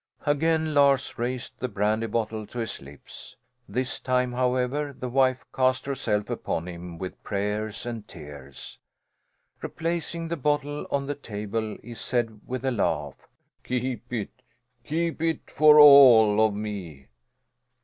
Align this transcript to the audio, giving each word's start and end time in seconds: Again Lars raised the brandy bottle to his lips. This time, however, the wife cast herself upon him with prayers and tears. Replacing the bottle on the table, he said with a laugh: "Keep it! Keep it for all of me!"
Again 0.25 0.73
Lars 0.73 1.19
raised 1.19 1.59
the 1.59 1.67
brandy 1.69 2.07
bottle 2.07 2.47
to 2.47 2.57
his 2.57 2.81
lips. 2.81 3.35
This 3.69 3.99
time, 3.99 4.31
however, 4.31 4.93
the 4.93 5.09
wife 5.09 5.45
cast 5.53 5.85
herself 5.85 6.27
upon 6.31 6.67
him 6.67 6.97
with 6.97 7.21
prayers 7.21 7.85
and 7.85 8.07
tears. 8.07 8.79
Replacing 9.61 10.29
the 10.29 10.37
bottle 10.37 10.87
on 10.89 11.05
the 11.05 11.13
table, 11.13 11.77
he 11.83 11.93
said 11.93 12.41
with 12.47 12.65
a 12.65 12.71
laugh: 12.71 13.27
"Keep 13.63 14.11
it! 14.11 14.31
Keep 14.83 15.21
it 15.21 15.51
for 15.51 15.77
all 15.79 16.43
of 16.43 16.55
me!" 16.55 17.05